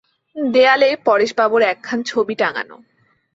দেয়ালে 0.35 0.89
পরেশবাবুর 1.05 1.61
একখানি 1.63 2.03
ছবি 2.03 2.33
টাঙানো। 2.35 2.77